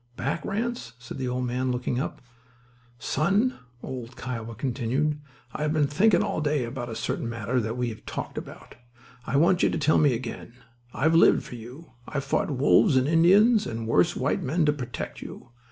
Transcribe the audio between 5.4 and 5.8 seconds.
"I've